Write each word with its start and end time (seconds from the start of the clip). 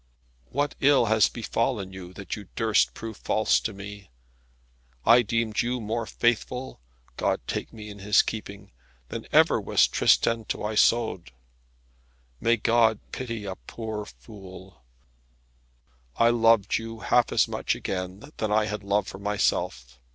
What 0.49 0.73
ill 0.79 1.05
has 1.05 1.29
befallen 1.29 1.93
you, 1.93 2.11
that 2.13 2.35
you 2.35 2.47
durst 2.55 2.95
prove 2.95 3.17
false 3.17 3.59
to 3.59 3.71
me? 3.71 4.09
I 5.05 5.21
deemed 5.21 5.61
you 5.61 5.79
more 5.79 6.07
faithful 6.07 6.79
God 7.17 7.39
take 7.45 7.71
me 7.71 7.87
in 7.91 7.99
His 7.99 8.23
keeping 8.23 8.71
than 9.09 9.27
ever 9.31 9.61
was 9.61 9.85
Tristan 9.87 10.43
to 10.45 10.65
Isoude. 10.65 11.29
May 12.39 12.57
God 12.57 12.99
pity 13.11 13.45
a 13.45 13.55
poor 13.57 14.05
fool, 14.05 14.83
I 16.15 16.31
loved 16.31 16.79
you 16.79 17.01
half 17.01 17.31
as 17.31 17.47
much 17.47 17.75
again 17.75 18.31
than 18.37 18.51
I 18.51 18.65
had 18.65 18.83
love 18.83 19.07
for 19.07 19.19
myself. 19.19 19.99